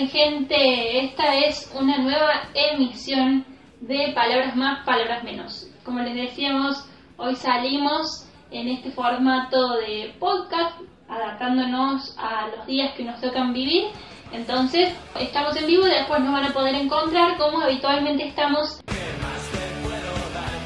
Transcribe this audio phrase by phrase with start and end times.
[0.00, 1.04] ¿Cómo andan gente?
[1.04, 3.44] Esta es una nueva emisión
[3.80, 5.68] de Palabras Más, Palabras Menos.
[5.84, 6.86] Como les decíamos,
[7.18, 13.88] hoy salimos en este formato de podcast, adaptándonos a los días que nos tocan vivir.
[14.32, 18.80] Entonces, estamos en vivo y después nos van a poder encontrar como habitualmente estamos.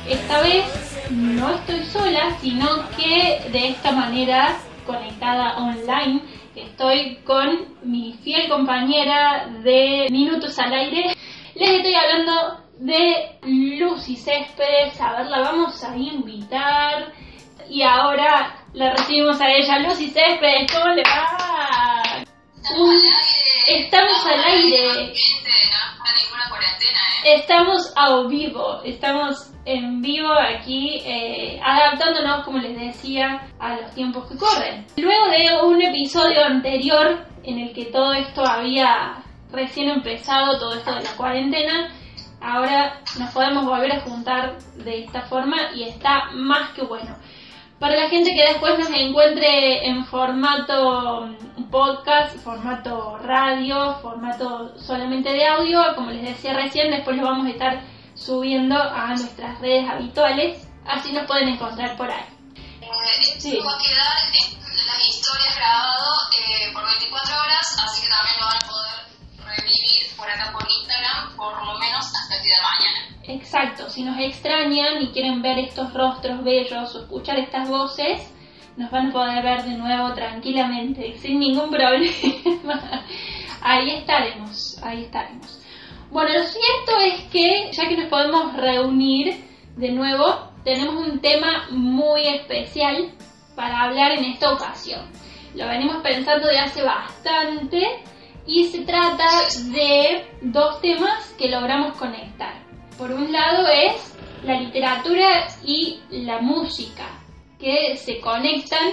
[0.09, 0.65] Esta vez
[1.10, 6.23] no estoy sola, sino que de esta manera, conectada online,
[6.55, 11.16] Estoy con mi fiel compañera de Minutos al Aire.
[11.57, 15.01] Les estoy hablando de Lucy Céspedes.
[15.01, 17.13] A ver, la vamos a invitar.
[17.69, 19.80] Y ahora la recibimos a ella.
[19.80, 21.84] Lucy Céspedes, ¿cómo le va?
[23.68, 25.12] Estamos al aire.
[27.24, 28.80] Estamos a vivo.
[28.84, 34.87] Estamos en vivo aquí, eh, adaptándonos, como les decía, a los tiempos que corren.
[34.96, 40.95] Luego de un episodio anterior en el que todo esto había recién empezado, todo esto
[40.95, 41.93] de la cuarentena,
[42.40, 47.15] ahora nos podemos volver a juntar de esta forma y está más que bueno.
[47.85, 51.29] Para la gente que después nos encuentre en formato
[51.71, 57.51] podcast, formato radio, formato solamente de audio, como les decía recién, después lo vamos a
[57.51, 57.82] estar
[58.15, 62.24] subiendo a nuestras redes habituales, así nos pueden encontrar por ahí.
[62.80, 63.60] Eh, sí.
[63.60, 64.16] Va a quedar
[64.87, 70.16] las historias grabado eh, por 24 horas, así que también lo van a poder revivir
[70.16, 72.74] por acá por Instagram, por lo menos hasta el día de mañana.
[73.27, 78.31] Exacto, si nos extrañan y quieren ver estos rostros bellos o escuchar estas voces,
[78.77, 82.13] nos van a poder ver de nuevo tranquilamente, sin ningún problema.
[83.63, 85.61] ahí estaremos, ahí estaremos.
[86.11, 89.43] Bueno, lo cierto es que ya que nos podemos reunir
[89.77, 93.11] de nuevo, tenemos un tema muy especial
[93.57, 95.01] para hablar en esta ocasión.
[95.55, 98.03] Lo venimos pensando de hace bastante
[98.47, 99.29] y se trata
[99.73, 102.64] de dos temas que logramos conectar.
[102.99, 107.06] Por un lado es la literatura y la música,
[107.59, 108.93] que se conectan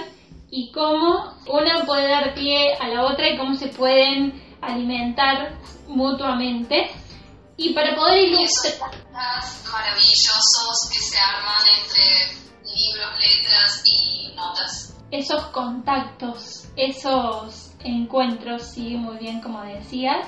[0.50, 5.58] y cómo una puede dar pie a la otra y cómo se pueden alimentar
[5.88, 6.90] mutuamente.
[7.56, 8.90] Y para poder ilustrar...
[9.12, 14.96] maravillosos que se arman entre libros, letras y notas.
[15.10, 20.26] Esos contactos, esos encuentros, sí, muy bien como decías.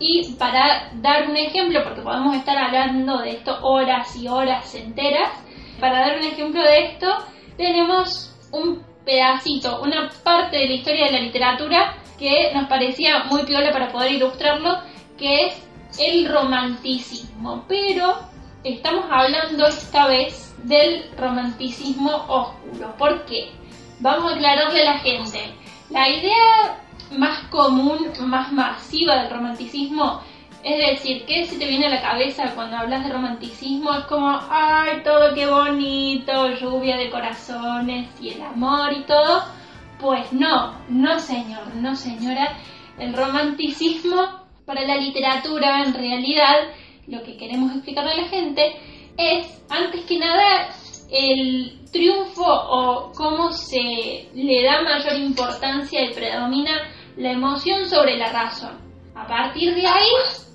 [0.00, 5.30] Y para dar un ejemplo, porque podemos estar hablando de esto horas y horas enteras,
[5.78, 7.06] para dar un ejemplo de esto,
[7.58, 13.44] tenemos un pedacito, una parte de la historia de la literatura que nos parecía muy
[13.44, 14.78] piola para poder ilustrarlo,
[15.18, 15.68] que es
[15.98, 18.18] el romanticismo, pero
[18.64, 22.94] estamos hablando esta vez del romanticismo oscuro.
[22.96, 23.50] ¿Por qué?
[24.00, 25.54] Vamos a aclararle a la gente.
[25.90, 26.78] La idea
[27.16, 30.20] más común, más masiva del romanticismo,
[30.62, 33.94] es decir, ¿qué se te viene a la cabeza cuando hablas de romanticismo?
[33.94, 39.42] Es como, ay, todo qué bonito, lluvia de corazones y el amor y todo.
[39.98, 42.58] Pues no, no señor, no señora.
[42.98, 46.56] El romanticismo para la literatura, en realidad,
[47.06, 48.76] lo que queremos explicarle a la gente
[49.16, 50.68] es, antes que nada,
[51.10, 56.72] el triunfo o cómo se le da mayor importancia y predomina
[57.20, 58.80] la emoción sobre la razón.
[59.14, 60.08] A partir de ahí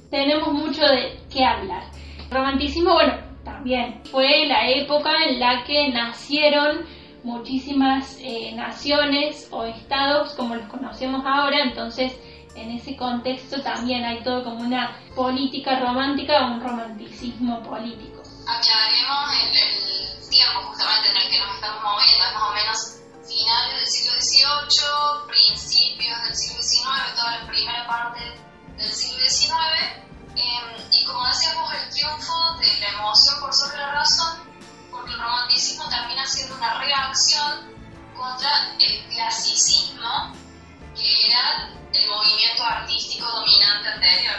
[0.10, 1.84] tenemos mucho de qué hablar.
[2.18, 6.86] El romanticismo, bueno, también fue la época en la que nacieron
[7.24, 12.14] muchísimas eh, naciones o estados como los conocemos ahora, entonces
[12.56, 18.24] en ese contexto también hay todo como una política romántica o un romanticismo político.
[18.48, 23.05] Aclaremos el, tiempo justamente en el que nos estamos moviendo, más o menos
[23.46, 28.22] finales del siglo XVIII, principios del siglo XIX, toda la primera parte
[28.76, 29.54] del siglo XIX,
[30.36, 34.40] em, y como decíamos, el triunfo de la emoción por sobre la razón,
[34.90, 37.72] porque el romanticismo termina siendo una reacción
[38.18, 38.50] contra
[38.80, 40.34] el clasicismo,
[40.96, 44.36] que era el movimiento artístico dominante anterior.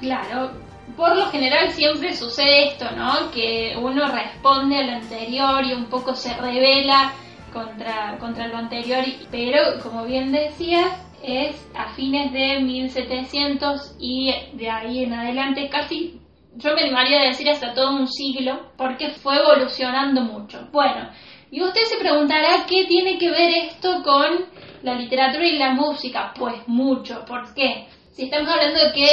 [0.00, 0.52] Claro,
[0.96, 3.30] por lo general siempre sucede esto, ¿no?
[3.30, 7.12] Que uno responde a lo anterior y un poco se revela
[7.52, 14.70] contra, contra lo anterior, pero como bien decías, es a fines de 1700 y de
[14.70, 16.20] ahí en adelante casi,
[16.54, 20.68] yo me animaría a decir hasta todo un siglo, porque fue evolucionando mucho.
[20.72, 21.10] Bueno,
[21.50, 24.46] y usted se preguntará qué tiene que ver esto con
[24.82, 27.24] la literatura y la música, pues mucho.
[27.24, 27.88] ¿Por qué?
[28.12, 29.08] Si estamos hablando de que...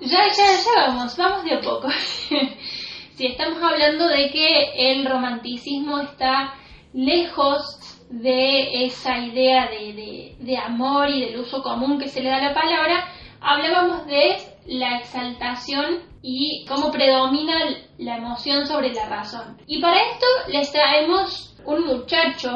[0.00, 1.88] Ya, ya, ya vamos, vamos de a poco.
[3.14, 6.54] si estamos hablando de que el romanticismo está
[6.92, 7.78] lejos
[8.10, 12.48] de esa idea de, de, amor y del uso común que se le da a
[12.48, 13.08] la palabra,
[13.40, 14.36] hablábamos de
[14.66, 17.54] la exaltación y cómo predomina
[17.98, 19.58] la emoción sobre la razón.
[19.66, 22.54] Y para esto les traemos un muchacho,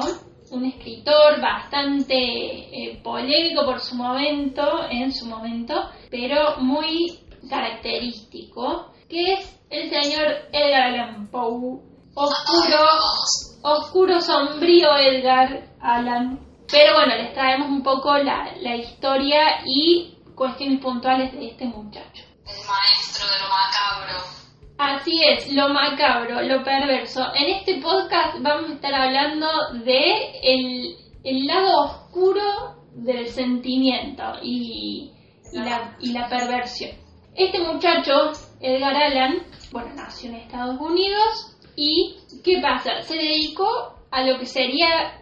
[0.50, 7.18] un escritor bastante eh, polémico por su momento, en su momento, pero muy
[7.48, 11.80] característico, que es el señor Edgar Allan Poe.
[12.18, 12.82] Oscuro,
[13.60, 16.40] oscuro, sombrío Edgar Allan.
[16.66, 22.24] Pero bueno, les traemos un poco la, la historia y cuestiones puntuales de este muchacho.
[22.46, 24.36] El maestro de lo macabro.
[24.78, 27.22] Así es, lo macabro, lo perverso.
[27.34, 29.48] En este podcast vamos a estar hablando
[29.84, 35.12] de el, el lado oscuro del sentimiento y,
[35.52, 36.92] y, la, y la perversión.
[37.34, 43.02] Este muchacho, Edgar Allan, bueno, nació en Estados Unidos y ¿qué pasa?
[43.02, 43.68] Se dedicó
[44.10, 45.20] a lo que sería,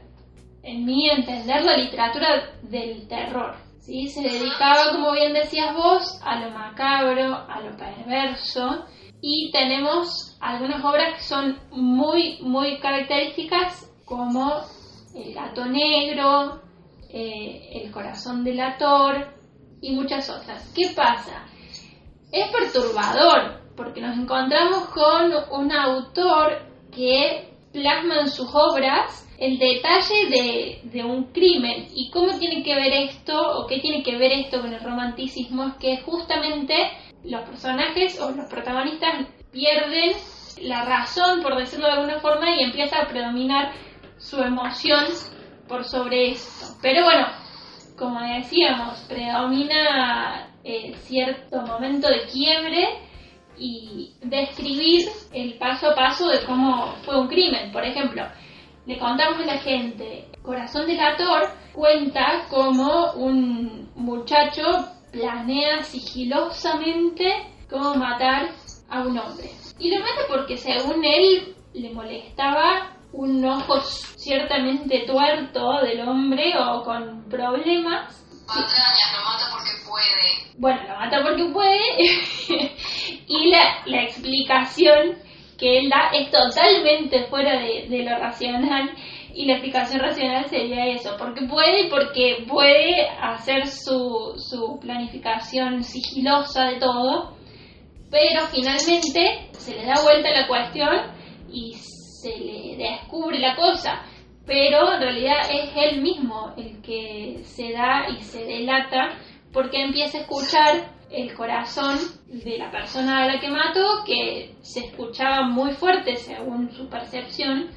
[0.62, 3.56] en mi entender, la literatura del terror.
[3.81, 4.09] ¿sí?
[4.09, 8.87] Se dedicaba, como bien decías vos, a lo macabro, a lo perverso
[9.27, 14.61] y tenemos algunas obras que son muy, muy características como
[15.15, 16.61] El gato negro,
[17.09, 19.35] eh, El corazón del ator
[19.81, 20.71] y muchas otras.
[20.75, 21.47] ¿Qué pasa?
[22.31, 26.62] Es perturbador porque nos encontramos con un autor
[26.94, 32.75] que plasma en sus obras el detalle de, de, un crimen y cómo tiene que
[32.75, 36.75] ver esto o qué tiene que ver esto con el romanticismo es que justamente
[37.25, 40.12] los personajes o los protagonistas pierden
[40.62, 43.73] la razón, por decirlo de alguna forma, y empieza a predominar
[44.19, 45.05] su emoción
[45.69, 46.67] por sobre esto.
[46.81, 47.27] Pero bueno,
[47.97, 53.04] como decíamos, predomina eh, cierto momento de quiebre
[53.59, 57.73] y describir el paso a paso de cómo fue un crimen.
[57.73, 58.25] Por ejemplo,
[58.87, 64.62] le contamos a la gente, Corazón del Ator cuenta cómo un muchacho
[65.11, 68.51] planea sigilosamente cómo matar
[68.91, 69.51] a un hombre.
[69.79, 76.83] Y lo mata porque según él le molestaba un ojo ciertamente tuerto del hombre o
[76.83, 78.21] con problemas.
[78.47, 80.59] Patrañas, lo mata porque puede.
[80.59, 81.81] Bueno, lo mata porque puede.
[83.26, 85.17] y la, la explicación
[85.59, 88.91] que él da es totalmente fuera de, de lo racional.
[89.35, 96.67] Y la explicación racional sería eso, porque puede porque puede hacer su, su planificación sigilosa
[96.67, 97.37] de todo,
[98.11, 101.15] pero finalmente se le da vuelta la cuestión
[101.50, 104.03] y se le descubre la cosa,
[104.47, 109.19] pero en realidad es él mismo el que se da y se delata
[109.53, 114.87] porque empieza a escuchar el corazón de la persona a la que mató, que se
[114.87, 117.71] escuchaba muy fuerte según su percepción,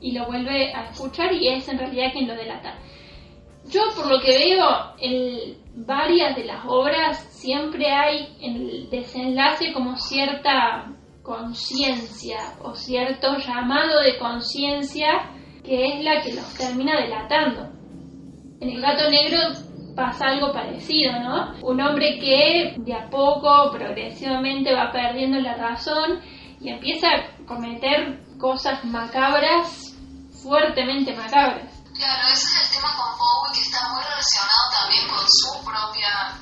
[0.00, 2.78] y lo vuelve a escuchar y es en realidad quien lo delata.
[3.70, 9.72] Yo por lo que veo en varias de las obras siempre hay en el desenlace
[9.72, 15.30] como cierta conciencia o cierto llamado de conciencia
[15.64, 17.68] que es la que los termina delatando.
[18.60, 19.38] En el gato negro
[19.94, 21.54] pasa algo parecido, ¿no?
[21.62, 26.20] Un hombre que de a poco, progresivamente va perdiendo la razón
[26.60, 29.94] y empieza a cometer cosas macabras,
[30.42, 31.70] fuertemente macabras.
[31.94, 36.40] Claro, ese es el tema con Poe que está muy relacionado también con su propia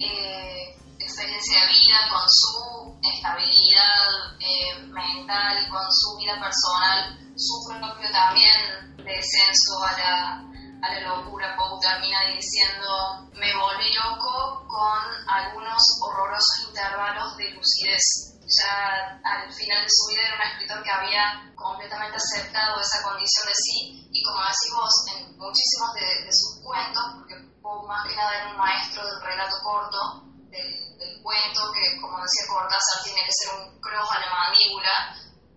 [0.00, 8.10] eh, experiencia de vida, con su estabilidad eh, mental, con su vida personal, su propio
[8.10, 10.48] también descenso a la
[10.82, 18.34] a la locura, Poe termina diciendo, me volví loco con algunos horrorosos intervalos de lucidez.
[18.48, 23.46] Ya al final de su vida era un escritor que había completamente aceptado esa condición
[23.46, 28.16] de sí y como decís vos, en muchísimos de, sus cuentos, porque Poe más que
[28.16, 33.20] nada era un maestro del relato corto, del, del cuento, que como decía Cortázar tiene
[33.20, 34.96] que ser un cross a la mandíbula,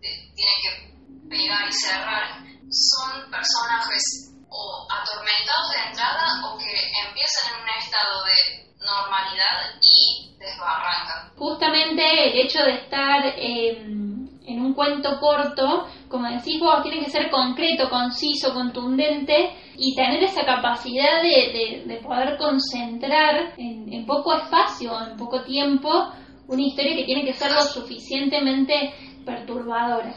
[0.01, 7.63] tiene que pegar y cerrar, son personajes o atormentados de entrada o que empiezan en
[7.63, 11.31] un estado de normalidad y desbarrancan.
[11.38, 17.10] Justamente el hecho de estar em, en un cuento corto, como decís vos, tiene que
[17.10, 24.34] ser concreto, conciso, contundente y tener esa capacidad de, de, poder concentrar en, en poco
[24.34, 26.12] espacio, en poco tiempo,
[26.48, 28.93] una historia que tiene que ser lo suficientemente
[29.25, 30.13] perturbadora.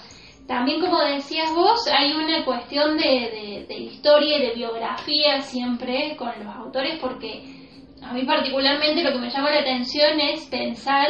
[0.46, 6.28] También, como decías vos, hay una cuestión de, de, historia y de biografía siempre con
[6.44, 7.42] los autores, porque
[8.02, 11.08] a mí particularmente lo que me llama la atención es pensar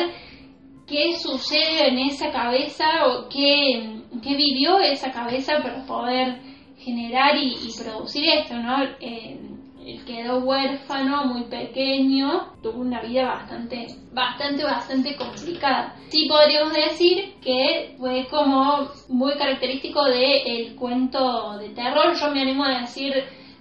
[0.87, 6.41] qué sucede en esa cabeza o qué, qué vivió esa cabeza para poder
[6.79, 8.85] generar y, producir esto, ¿no?
[9.01, 9.39] Eh,
[9.85, 15.95] él quedó huérfano, muy pequeño, tuvo una vida bastante, bastante, bastante complicada.
[16.09, 22.65] Sí podríamos decir que fue como muy característico del cuento de terror, yo me animo
[22.65, 23.13] a decir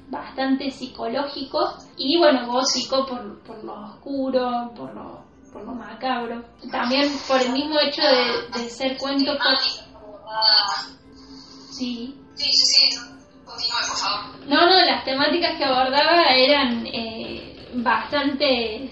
[0.09, 6.43] bastante psicológico y bueno, gótico por, por lo oscuro, por lo, por lo macabro.
[6.71, 9.33] También por el mismo hecho de, de ser cuento...
[11.71, 12.15] Sí.
[12.35, 13.22] Sí, sí, sí.
[15.03, 18.89] Las temáticas que abordaba eran eh, bastante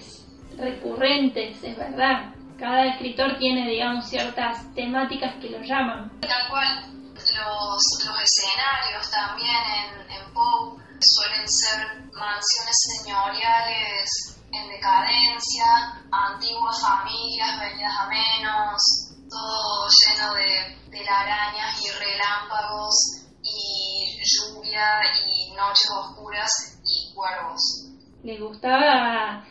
[0.58, 2.34] recurrentes, es verdad.
[2.58, 6.12] Cada escritor tiene, digamos, ciertas temáticas que lo llaman.
[6.20, 11.80] Tal cual, los, los escenarios también en, en Poe suelen ser
[12.12, 15.64] mansiones señoriales en decadencia,
[16.10, 18.82] antiguas familias venidas a menos,
[19.30, 27.88] todo lleno de telarañas y relámpagos y lluvia y noches oscuras y cuervos.
[28.22, 29.44] Le gustaba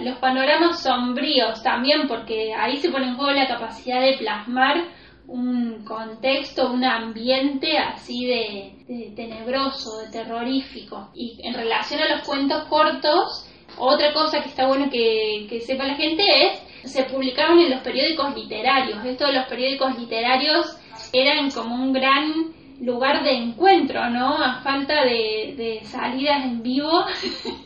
[0.00, 4.84] los panoramas sombríos también porque ahí se pone en juego la capacidad de plasmar
[5.26, 11.10] un contexto, un ambiente así de, tenebroso, de terrorífico.
[11.14, 13.46] Y en relación a los cuentos cortos,
[13.76, 17.82] otra cosa que está bueno que, que sepa la gente es, se publicaron en los
[17.82, 19.04] periódicos literarios.
[19.04, 20.78] Esto de los periódicos literarios
[21.12, 24.36] eran como un gran lugar de encuentro, ¿no?
[24.36, 27.04] A falta de, salidas en vivo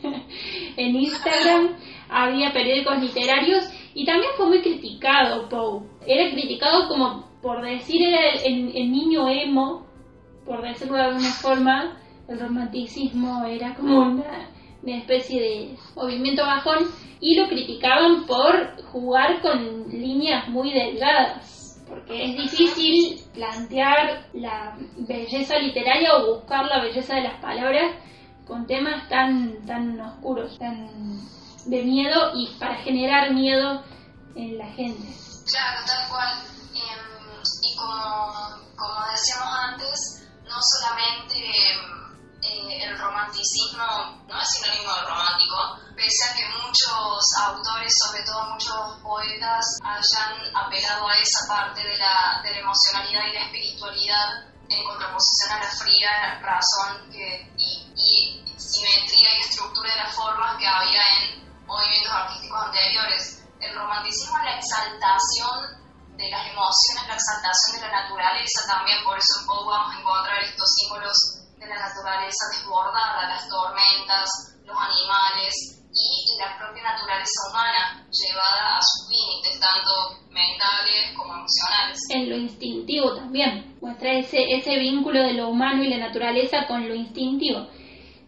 [0.77, 1.69] en Instagram
[2.09, 5.83] había periódicos literarios y también fue muy criticado Poe.
[6.07, 9.85] Era criticado como por decir era el, niño emo,
[10.45, 14.49] por decirlo de alguna forma, el romanticismo era como una,
[14.81, 16.87] una especie de movimiento bajón
[17.19, 21.52] y lo criticaban por jugar con líneas muy delgadas
[21.93, 27.95] porque es difícil plantear la belleza literaria o buscar la belleza de las palabras
[28.47, 30.89] con temas tan, tan oscuros, tan
[31.65, 33.83] de miedo y para generar miedo
[34.35, 35.07] en la gente.
[35.45, 36.29] Claro, tal cual.
[36.73, 42.12] Em, y como, decíamos antes, no solamente eh,
[42.43, 48.99] el romanticismo no es sinónimo de romántico, pese a que muchos autores, sobre todo muchos
[49.01, 54.29] poetas, hayan apelado a esa parte de la, de la emocionalidad y la espiritualidad
[54.69, 60.57] en contraposición a la fría razón que, y, y simetría y estructura de las formas
[60.57, 63.45] que había en movimientos artísticos anteriores.
[63.59, 65.83] El romanticismo es la exaltación
[66.17, 69.99] de las emociones, la exaltación de la naturaleza también, por eso en poco vamos a
[69.99, 74.29] encontrar estos símbolos la naturaleza desbordada, las tormentas,
[74.65, 81.99] los animales y la propia naturaleza humana llevada a sus límites, tanto mentales como emocionales.
[82.09, 86.87] En lo instintivo también, muestra ese, ese vínculo de lo humano y la naturaleza con
[86.87, 87.67] lo instintivo.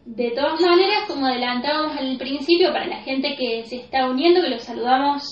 [0.06, 4.50] De todas maneras, como adelantábamos al principio, para la gente que se está uniendo, que
[4.50, 5.24] los saludamos,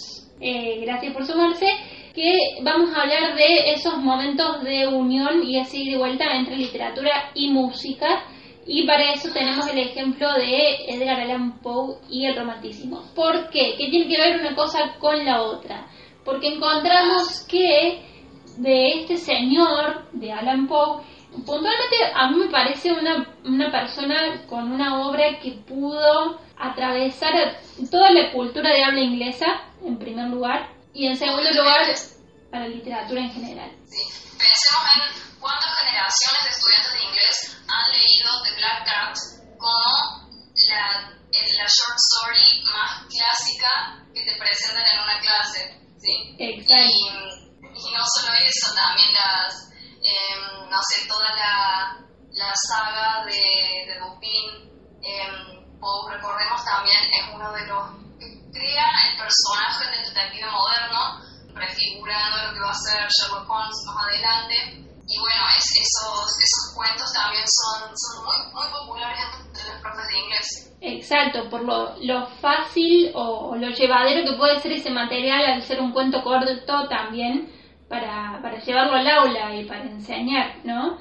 [0.42, 1.68] eh, gracias por sumarse,
[2.14, 7.32] que vamos a hablar de esos momentos de unión y así de vuelta entre literatura
[7.34, 8.24] y música.
[8.66, 13.04] Y para eso tenemos el ejemplo de Edgar Allan Poe y el romanticismo.
[13.16, 13.76] ¿Por qué?
[13.78, 15.88] ¿Qué tiene que ver una cosa con la otra?
[16.24, 18.02] Porque encontramos que
[18.58, 21.02] de este señor, de Allan Poe,
[21.46, 27.58] puntualmente a mí me parece una, una persona con una obra que pudo atravesar
[27.90, 29.48] toda la cultura de habla inglesa,
[29.84, 31.96] en primer lugar, y en segundo lugar,
[32.52, 33.72] para literatura en general.
[33.90, 34.04] Sí.
[34.38, 39.18] Pensemos en cuántas generaciones de estudiantes de inglés han leído The Black Cat
[39.58, 40.34] como
[40.70, 45.82] la, la short story más clásica que te presentan en una clase.
[45.98, 46.36] ¿sí?
[46.38, 46.74] Exacto.
[46.76, 49.72] Y, y, no solo eso, también las,
[50.04, 50.36] eh,
[50.70, 51.98] no sé, toda la,
[52.34, 54.72] la saga de, de Dupin.
[55.02, 55.54] Eh,
[56.10, 58.03] recordemos también, es uno de los
[58.52, 61.22] crea el personaje del detective moderno,
[61.54, 64.56] prefigurando lo que va a ser Sherlock Holmes más adelante.
[65.06, 70.08] Y bueno, es, esos, esos cuentos también son, son muy, muy populares entre los profes
[70.08, 70.74] de inglés.
[70.82, 75.82] Exacto, por lo, lo fácil o, lo llevadero que puede ser ese material al ser
[75.82, 77.50] un cuento corto también
[77.88, 80.98] para, para llevarlo al aula y para enseñar, ¿no?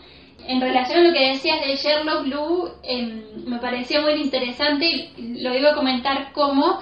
[0.47, 5.55] En relación a lo que decías de Sherlock Blue, em, me pareció muy interesante, lo
[5.55, 6.81] iba a comentar como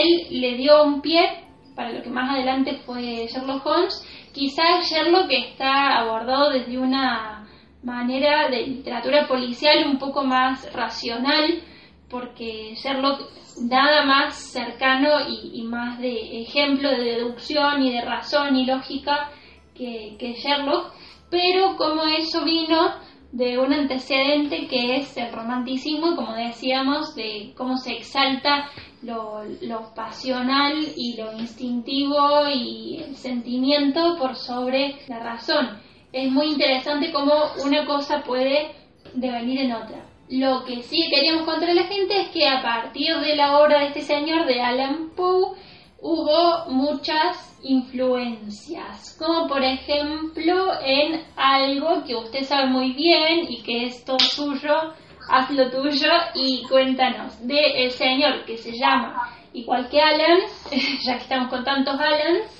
[0.00, 1.42] él le dio un pie
[1.74, 4.06] para lo que más adelante fue Sherlock Holmes.
[4.32, 7.48] Quizás Sherlock está abordado desde una
[7.82, 11.62] manera de literatura policial un poco más racional,
[12.08, 13.20] porque Sherlock
[13.62, 19.30] nada más cercano y, más de ejemplo de deducción y de razón y lógica
[19.74, 20.92] que, que Sherlock,
[21.30, 22.94] pero como eso vino
[23.32, 28.70] de un antecedente que es el romanticismo, como decíamos, de cómo se exalta
[29.02, 35.80] lo, lo, pasional y lo instintivo y el sentimiento por sobre la razón.
[36.12, 37.32] Es muy interesante cómo
[37.64, 38.72] una cosa puede
[39.14, 40.04] devenir en otra.
[40.28, 43.80] Lo que sí queríamos contar a la gente es que a partir de la obra
[43.80, 45.56] de este señor, de Alan Poe,
[46.02, 53.86] hubo muchas influencias, como por ejemplo en algo que usted sabe muy bien y que
[53.86, 54.94] es todo suyo,
[55.30, 60.40] haz lo tuyo y cuéntanos de el señor que se llama igual que Alan,
[61.04, 62.50] ya que estamos con tantos Alans,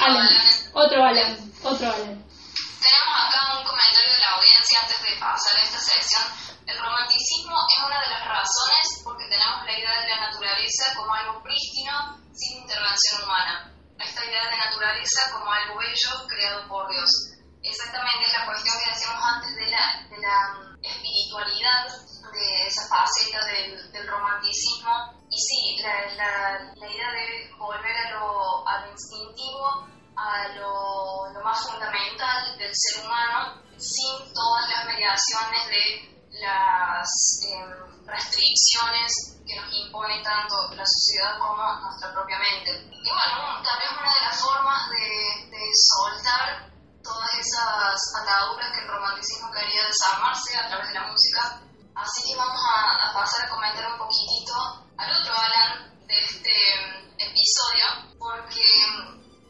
[0.00, 0.28] Alan,
[0.72, 2.24] otro Alan, otro Alan.
[2.82, 6.51] Tenemos acá un comentario de la audiencia antes de pasar a esta sección.
[6.66, 11.12] El romanticismo es una de las razones porque tenemos la idea de la naturaleza como
[11.14, 17.10] algo prístino sin intervención humana esta idea de naturaleza como algo bello creado por Dios.
[17.62, 21.86] Exactamente es la cuestión que decíamos antes de la, de la mm, espiritualidad,
[22.32, 25.22] de esa faceta del, del romanticismo.
[25.30, 31.32] Y sí, la, la, la, idea de volver a lo, a lo instintivo, a lo,
[31.32, 36.11] lo, más fundamental del ser humano, sin todas las mediaciones de
[36.42, 37.08] las
[37.46, 37.64] eh,
[38.04, 42.70] restricciones que nos impone tanto la sociedad como nuestra propia mente.
[42.90, 46.72] Y bueno, también una de las formas de, de soltar
[47.02, 51.62] todas esas ataduras que el romanticismo quería desarmarse a través de la música.
[51.94, 54.54] Así que vamos a, a pasar a comentar un poquitito
[54.98, 57.86] al otro Alan de este mm, episodio,
[58.18, 58.66] porque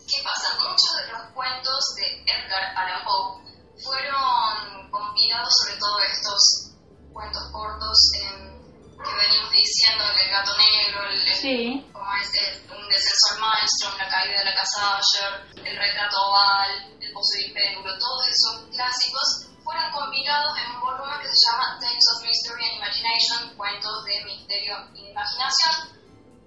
[0.08, 0.56] ¿qué pasa?
[0.60, 3.42] Muchos de los cuentos de Edgar Allan Poe
[3.82, 6.71] fueron compilados, sobre todo estos
[7.12, 12.28] cuentos cortos, que venimos diciendo, el gato negro, el, como es
[12.70, 17.36] un descenso al maestro, la caída de la casa Asher, el retrato oval, el pozo
[17.36, 22.22] de péndulo, todos esos clásicos fueron compilados en un volumen que se llama Tales of
[22.22, 25.98] Mystery and Imagination, cuentos de misterio y imaginación,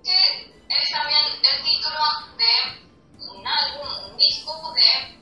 [0.03, 0.17] que
[0.69, 1.99] es también el título
[2.37, 2.85] de
[3.19, 5.14] un álbum, un disco de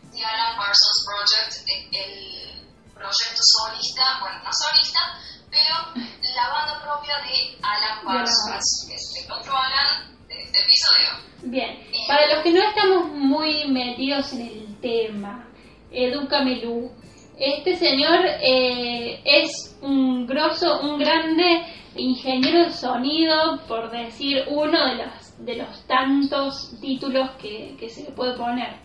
[8.34, 11.08] Que otro Alan de este episodio.
[11.44, 15.48] Bien, eh, para los que no estamos muy metidos en el tema,
[15.92, 16.92] Educamelu,
[17.38, 21.64] este señor eh, es un grosso, un grande
[21.96, 28.02] ingeniero de sonido, por decir uno de los, de los tantos títulos que, que se
[28.02, 28.82] le puede poner.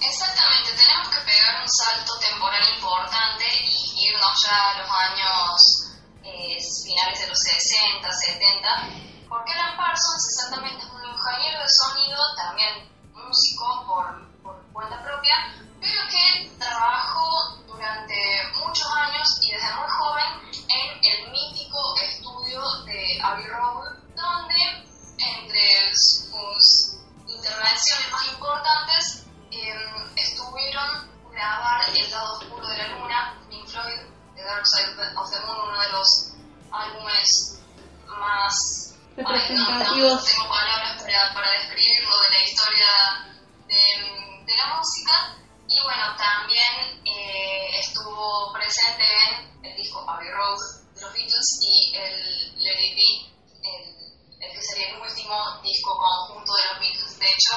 [0.00, 5.79] Exactamente, tenemos que pegar un salto temporal importante y irnos ya a los años
[6.84, 8.68] finales de los 60, 70,
[9.28, 15.34] porque Alan Parsons exactamente es un ingeniero de sonido, también músico por, por cuenta propia,
[15.80, 18.14] pero que trabajó durante
[18.64, 25.94] muchos años y desde muy joven en el mítico estudio de Abbey Road, donde entre
[25.94, 29.74] sus intervenciones más importantes eh,
[30.16, 34.00] estuvieron grabar El lado oscuro de la luna, Pink Floyd,
[34.40, 36.32] The Dark Side of the Moon, uno de los
[36.72, 37.60] álbumes
[38.06, 40.24] más representativos.
[40.24, 42.86] tengo palabras para, para describirlo de la historia
[43.68, 45.36] de, de la música.
[45.68, 50.58] Y bueno, también eh, estuvo presente en el disco Abbey Road
[50.94, 53.12] de los Beatles y el Let It Be,
[53.68, 57.18] el, el que sería el último disco conjunto de los Beatles.
[57.18, 57.56] De hecho,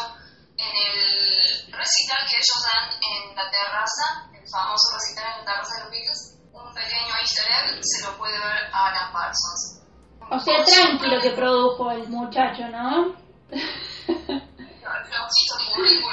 [0.58, 5.76] en el recital que ellos dan en la terraza, el famoso recital en la terraza
[5.76, 6.43] de los Beatles,
[6.74, 9.82] un pequeño easter egg se lo puede ver a Alan Parsons.
[10.30, 13.16] O sea, tranquilo que produjo el muchacho, ¿no?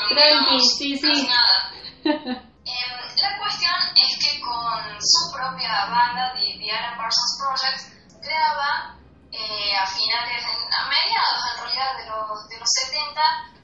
[0.09, 1.29] Tranqui, sí, sí.
[1.29, 1.73] Nada.
[2.05, 7.81] eh, la cuestión es que con su propia banda, de The Alan Parsons Project,
[8.23, 8.99] creaba
[9.33, 13.21] eh, a finales, a mediados en realidad de los, de los 70,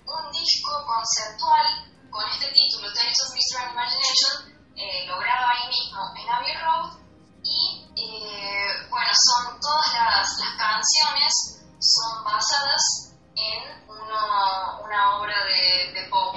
[0.07, 1.67] un disco conceptual
[2.11, 6.99] con este título, Tales of Mystery and Imagination, eh, logrado ahí mismo en Abbey Road
[7.43, 15.93] y eh, bueno, son todas las, las, canciones son basadas en una, una obra de,
[16.01, 16.37] de pop.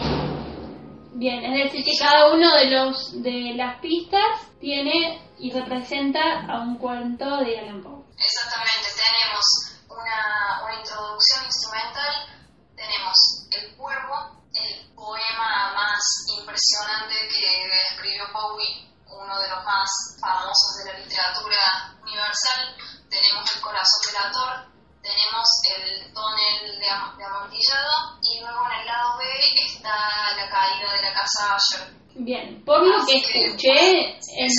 [1.16, 6.62] Bien, es decir que cada uno de los de las pistas tiene y representa a
[6.62, 8.06] un cuento de Alan Poe.
[8.18, 9.46] Exactamente, tenemos
[9.90, 12.14] una, una introducción instrumental,
[12.76, 14.89] tenemos el cuervo, el
[16.00, 19.90] más impresionante que escribió Bowie, uno de los más
[20.22, 21.60] famosos de la literatura
[22.04, 22.72] universal.
[23.10, 24.72] Tenemos el corazón delator,
[25.04, 29.26] tenemos el tonel de, amontillado y luego en el lado B
[29.60, 29.92] está
[30.38, 32.00] la caída de la casa Asher.
[32.16, 34.20] Bien, por lo que escuché...
[34.38, 34.50] En...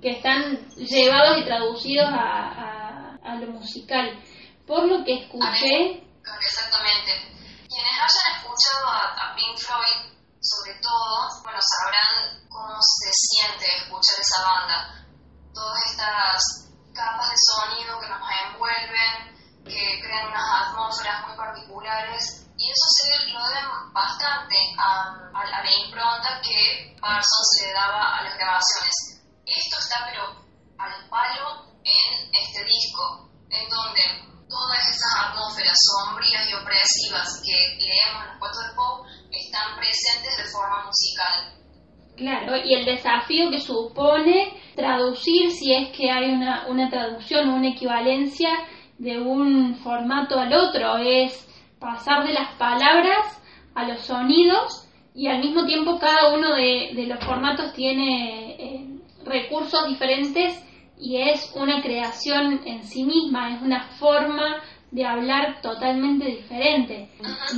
[0.00, 4.22] que están llevados y traducidos a, a, lo musical.
[4.66, 6.04] Por lo que escuché...
[6.40, 7.39] Exactamente.
[7.80, 14.42] Quienes hayan escuchado a, Pink Floyd, sobre todo, bueno, sabrán cómo se siente escuchar esa
[14.42, 15.06] banda.
[15.54, 22.70] Todas estas capas de sonido que nos envuelven, que crean unas atmósferas muy particulares y
[22.70, 29.24] eso se lo deben bastante a, la impronta que Parsons le daba a las grabaciones.
[29.46, 30.36] Esto está pero
[30.76, 34.02] al palo en este disco, en donde
[34.50, 40.36] todas esas atmósferas sombrías y opresivas que leemos en los cuentos de Poe están presentes
[40.36, 41.60] de forma musical.
[42.16, 47.54] Claro, y el desafío que supone traducir, si es que hay una, una traducción o
[47.54, 48.50] una equivalencia
[48.98, 51.46] de un formato al otro, es
[51.78, 53.40] pasar de las palabras
[53.74, 58.86] a los sonidos y al mismo tiempo cada uno de, los formatos tiene eh,
[59.24, 60.62] recursos diferentes
[61.00, 64.56] y es una creación en sí misma, es una forma
[64.90, 67.08] de hablar totalmente diferente.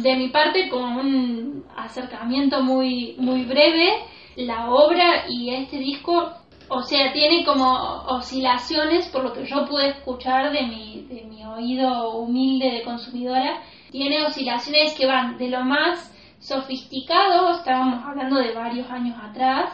[0.03, 4.05] De mi parte, con un acercamiento muy, muy breve,
[4.37, 6.33] la obra y este disco
[6.75, 7.71] o sea, tiene como
[8.07, 13.61] oscilaciones, por lo que yo pude escuchar de mi, de mi oído humilde de consumidora,
[13.91, 19.71] tiene oscilaciones que van de lo más sofisticado, estábamos hablando de varios años atrás,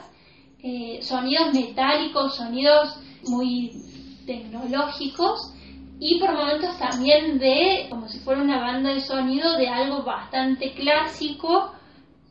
[0.61, 3.71] eh, sonidos metálicos, sonidos muy
[4.27, 5.55] tecnológicos
[6.01, 10.73] y por momentos también de como si fuera una banda de sonido de algo bastante
[10.73, 11.73] clásico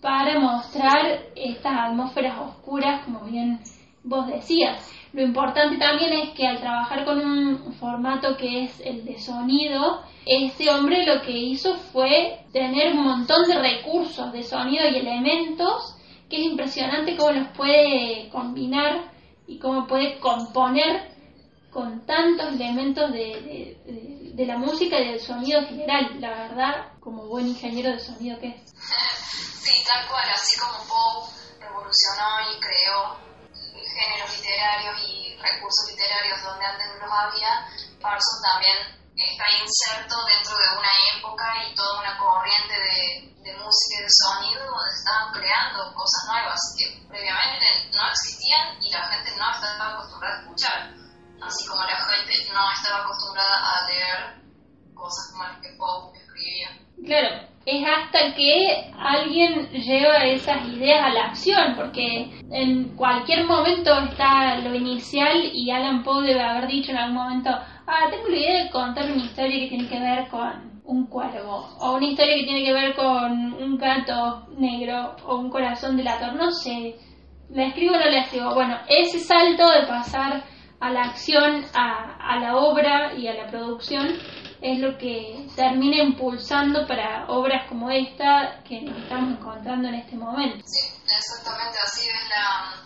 [0.01, 3.59] para mostrar estas atmósferas oscuras como bien
[4.03, 4.93] vos decías.
[5.13, 10.01] Lo importante también es que al trabajar con un formato que es el de sonido,
[10.25, 15.95] este hombre lo que hizo fue tener un montón de recursos de sonido y elementos
[16.29, 19.16] que es impresionante cómo los puede combinar
[19.47, 21.15] y cómo puede componer
[21.71, 23.77] con tantos elementos de,
[24.33, 28.47] de, la música y del sonido general, la verdad, como buen ingeniero de sonido que
[28.49, 28.73] es.
[29.61, 31.29] Sí, tal cual, así como Poe
[31.59, 33.17] revolucionó y creó
[33.97, 37.67] géneros literarios y recursos literarios donde antes no los había,
[38.01, 44.03] Parsons también está inserto dentro de una época y toda una corriente de, música y
[44.03, 49.51] de sonido donde estaban creando cosas nuevas que previamente no existían y la gente no
[49.51, 50.93] estaba acostumbrada a escuchar,
[51.41, 54.43] así como la gente no estaba acostumbrada a leer
[54.93, 56.69] cosas como las que Poe escribía.
[57.05, 63.91] Claro, es hasta que alguien lleva esas ideas a la acción, porque en cualquier momento
[64.09, 68.37] está lo inicial y Alan Poe debe haber dicho en algún momento, ah, tengo la
[68.37, 72.37] idea de contar una historia que tiene que ver con un cuervo, o una historia
[72.37, 76.95] que tiene que ver con un gato negro, o un corazón delator, no sé,
[77.49, 78.53] ¿la escribo o no la escribo?
[78.55, 80.41] Bueno, ese salto de pasar
[80.79, 84.07] a la acción, a, a la obra y a la producción,
[84.61, 90.15] es lo que termina impulsando para obras como esta que nos estamos encontrando en este
[90.15, 90.63] momento.
[90.65, 92.83] Sí, exactamente así es la,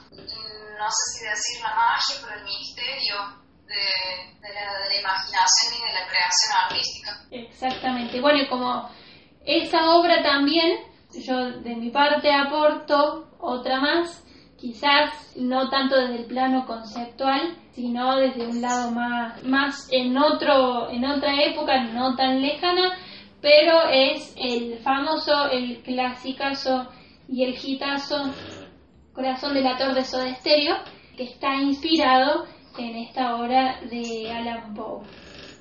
[0.78, 3.16] no sé si decir la magia, pero el misterio
[3.66, 7.28] de, de, la, de la imaginación y de la creación artística.
[7.32, 8.90] Exactamente, bueno, y como
[9.46, 10.80] esa obra también,
[11.26, 14.24] yo de mi parte aporto otra más,
[14.62, 20.92] quizás no tanto desde el plano conceptual, sino desde un lado más, más en, otro,
[20.92, 22.96] en otra época, no tan lejana,
[23.42, 26.88] pero es el famoso, el clasicazo
[27.28, 28.32] y el hitazo
[29.14, 30.78] Corazón del Ator de Soda Stereo,
[31.18, 32.46] que está inspirado
[32.78, 35.02] en esta obra de Alan Poe.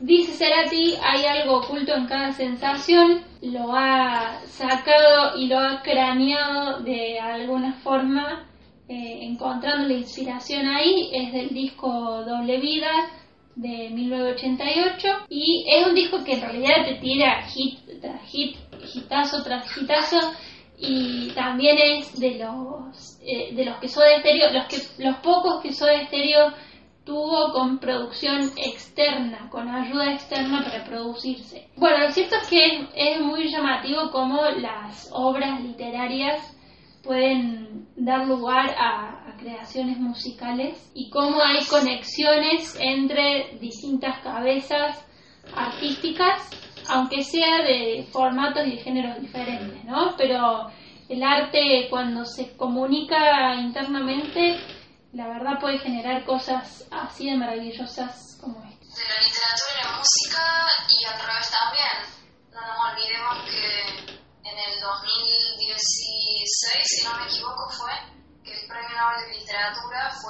[0.01, 6.81] Dice Cerati, hay algo oculto en cada sensación, lo ha sacado y lo ha craneado
[6.81, 8.50] de alguna forma
[8.91, 12.91] eh, encontrando la inspiración ahí, es del disco Doble Vida
[13.55, 18.57] de 1988 y es un disco que en realidad te tira hit tras hit,
[18.93, 20.19] hitazo tras hitazo
[20.77, 25.63] y también es de los eh, de los que Soda Stereo, los que los pocos
[25.63, 26.53] que Soda Stereo
[27.05, 31.69] tuvo con producción externa, con ayuda externa para producirse.
[31.77, 36.57] Bueno, lo cierto es que es muy llamativo como las obras literarias
[37.03, 45.03] pueden dar lugar a, creaciones musicales y cómo hay conexiones entre distintas cabezas
[45.57, 46.51] artísticas,
[46.91, 50.15] aunque sea de formatos y de géneros diferentes, ¿no?
[50.19, 50.71] Pero
[51.09, 54.61] el arte cuando se comunica internamente,
[55.15, 58.85] la verdad puede generar cosas así de maravillosas como esta.
[58.85, 60.43] De la literatura y la música
[60.91, 62.21] y al revés también.
[62.53, 63.90] No nos olvidemos que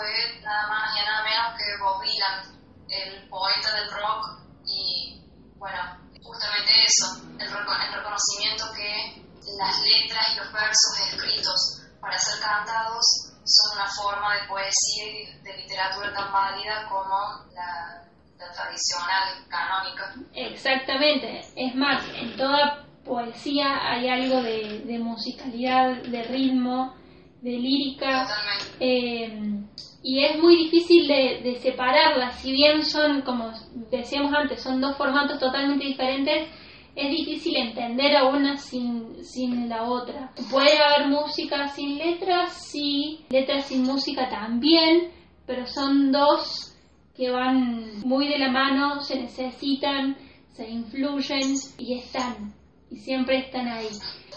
[0.00, 2.58] fue nada más y nada menos que Bob Dylan,
[2.88, 5.20] el poeta del rock y
[5.56, 5.78] bueno,
[6.22, 9.22] justamente eso, el, el reconocimiento que
[9.58, 13.04] las letras y los versos escritos para ser cantados
[13.44, 17.96] son una forma de poesía y de literatura tan válida como la,
[18.54, 20.14] tradicional canónica.
[20.34, 26.94] Exactamente, es más, en toda poesía hay algo de, musicalidad, de ritmo,
[27.42, 28.26] de lírica.
[28.80, 29.59] Eh,
[30.02, 33.52] y es muy difícil de, separarlas, si bien son, como
[33.90, 36.48] decíamos antes, son dos formatos totalmente diferentes,
[36.96, 40.32] es difícil entender a una sin la otra.
[40.50, 45.10] Puede haber música sin letras, sí, letras sin música también,
[45.46, 46.74] pero son dos
[47.14, 50.16] que van muy de la mano, se necesitan,
[50.52, 52.54] se influyen y están,
[52.90, 53.88] y siempre están ahí.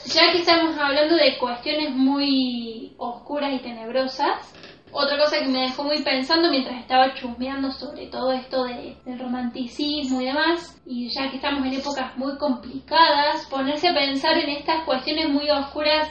[0.08, 4.54] Ya que estamos hablando de cuestiones muy oscuras y tenebrosas,
[4.94, 9.20] otra cosa que me dejó muy pensando mientras estaba chusmeando sobre todo esto de, del
[9.20, 14.50] romanticismo y demás, y ya que estamos en épocas muy complicadas, ponerse a pensar en
[14.50, 16.10] estas cuestiones muy oscuras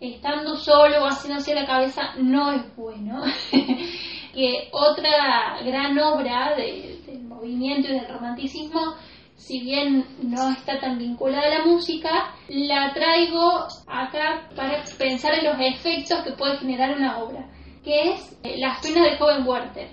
[0.00, 3.22] estando solo o haciéndose la cabeza no es bueno.
[4.34, 8.96] que otra gran obra del movimiento y del romanticismo
[9.36, 15.44] si bien no está tan vinculada a la música, la traigo acá para pensar en
[15.44, 17.53] los efectos que puede generar una obra
[17.84, 19.88] que es eh, Las penas de joven Werther.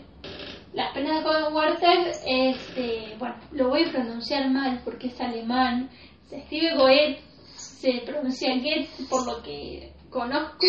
[0.73, 5.89] Las penas de joven Werther, este, bueno, lo voy a pronunciar mal porque es alemán,
[6.29, 7.21] se escribe Goethe,
[7.55, 10.65] se pronuncia Goethe por lo que conozco.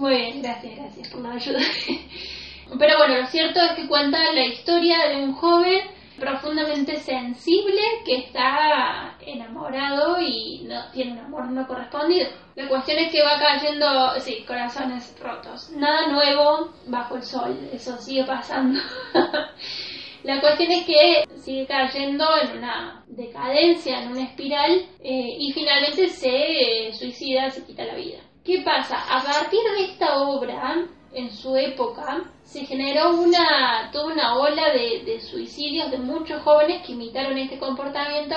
[0.00, 1.60] Muy bien, gracias, gracias por la ayuda.
[2.78, 5.80] Pero bueno, lo cierto es que cuenta la historia de un joven
[6.18, 12.28] profundamente sensible que está enamorado y no tiene un amor no correspondido.
[12.54, 15.70] La cuestión es que va cayendo, sí, corazones rotos.
[15.76, 18.80] Nada nuevo bajo el sol, eso sigue pasando.
[20.24, 26.08] La cuestión es que sigue cayendo en una decadencia, en una espiral eh, y finalmente
[26.08, 28.18] se eh, suicida, se quita la vida.
[28.44, 28.96] ¿Qué pasa?
[29.08, 35.20] A partir de esta obra, en su época, se generó una, toda una ola de,
[35.20, 38.34] suicidios de muchos jóvenes que imitaron este comportamiento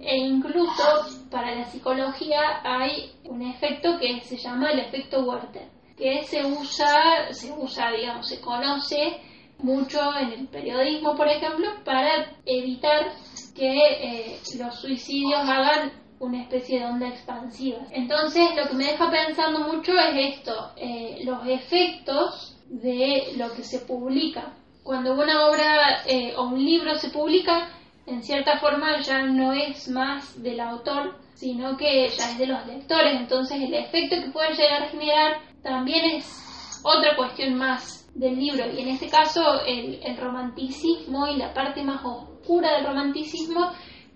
[0.00, 0.82] e incluso
[1.30, 7.32] para la psicología hay un efecto que se llama el efecto Werther, que se usa,
[7.32, 9.20] se usa, digamos, se conoce
[9.58, 13.12] mucho en el periodismo, por ejemplo, para evitar
[13.54, 17.80] que eh, los suicidios hagan una especie de onda expansiva.
[17.90, 23.64] Entonces, lo que me deja pensando mucho es esto, eh, los efectos de lo que
[23.64, 24.54] se publica.
[24.84, 27.68] Cuando una obra eh, o un libro se publica,
[28.06, 32.66] en cierta forma ya no es más del autor, sino que ya es de los
[32.66, 33.16] lectores.
[33.16, 38.64] Entonces el efecto que puede llegar a generar también es otra cuestión más del libro.
[38.72, 43.72] Y en este caso el, el romanticismo y la parte más oscura del romanticismo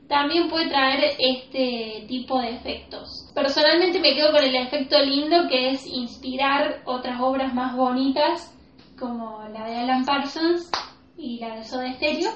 [0.09, 3.31] también puede traer este tipo de efectos.
[3.35, 8.53] Personalmente me quedo con el efecto lindo que es inspirar otras obras más bonitas
[8.99, 10.71] como la de Alan Parsons
[11.17, 12.33] y la de Soda Stereo,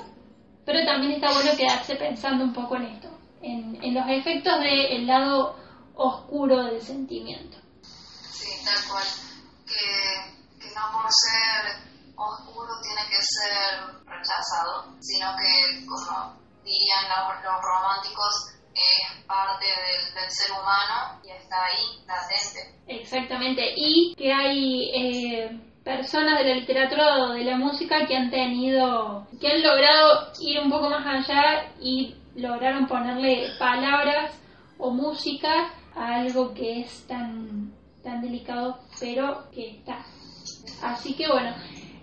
[0.65, 3.09] pero también está bueno quedarse pensando un poco en esto,
[3.43, 5.57] en, en los efectos del lado
[5.95, 7.59] oscuro del sentimiento.
[7.83, 9.05] Sí, tal cual,
[9.67, 17.05] que, que no por ser oscuro tiene que ser rechazado, sino que como dirían
[17.43, 22.79] los, románticos, es parte del, ser humano y está ahí, latente.
[22.87, 28.31] Exactamente, y que hay eh, personas de la literatura o de la música que han
[28.31, 34.33] tenido, que han logrado ir un poco más allá y lograron ponerle palabras
[34.79, 40.05] o música a algo que es tan, tan delicado, pero que está.
[40.83, 41.55] Así que bueno,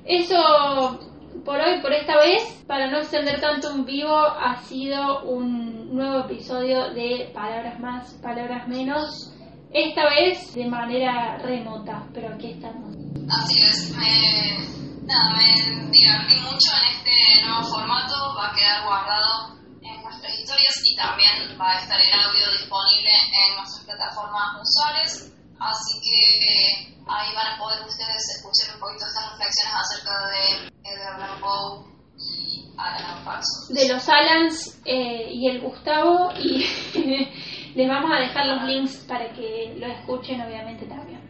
[0.06, 1.00] eso
[1.46, 6.26] por hoy, por esta vez, para no extender tanto un vivo, ha sido un nuevo
[6.26, 9.34] episodio de Palabras Más, Palabras Menos.
[9.72, 12.96] Esta vez de manera remota, pero aquí estamos.
[13.30, 19.58] Así es, me, nada, me divertí mucho en este nuevo formato, va a quedar guardado
[19.82, 25.34] en nuestras historias y también va a estar el audio disponible en nuestras plataformas usuales,
[25.60, 31.14] así que ahí van a poder ustedes escuchar un poquito estas reflexiones acerca de Edgar
[31.16, 33.70] Allan Poe y Alan Parsons.
[33.70, 36.66] De los Alans eh, y el Gustavo y
[37.76, 41.28] les vamos a dejar los links para que lo escuchen obviamente también.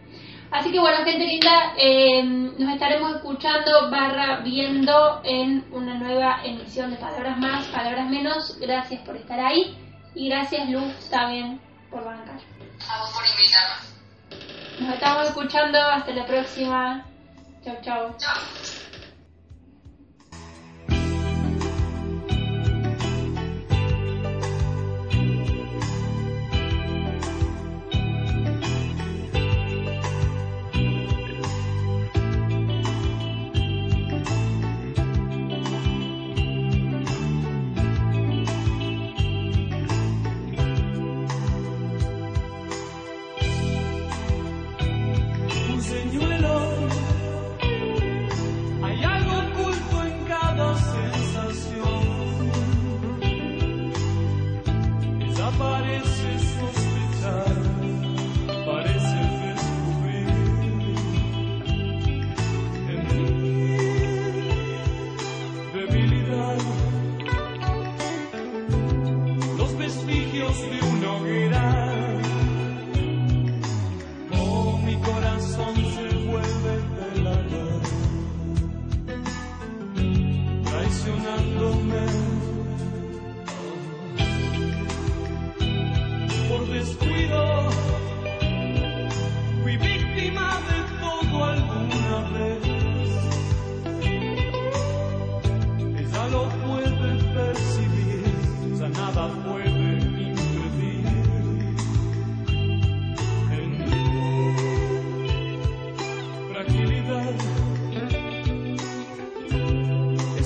[0.50, 6.92] Así que bueno, gente linda, eh, nos estaremos escuchando barra viendo en una nueva emisión
[6.92, 8.58] de Palabras Más, Palabras Menos.
[8.60, 9.78] Gracias por estar ahí
[10.16, 11.60] y gracias Luz también
[11.92, 12.40] por bancar.
[12.90, 13.97] A vos por invitarme.
[14.80, 15.80] Nos estamos escuchando.
[15.80, 17.06] Hasta la próxima.
[17.64, 18.16] Chau, chau.
[18.18, 18.87] Chao.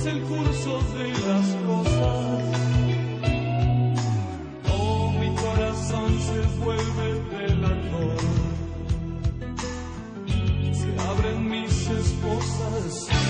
[0.02, 2.44] es el curso de las cosas.
[4.74, 8.18] Oh, mi corazón se vuelve delator.
[10.74, 13.21] Se abren mis esposas.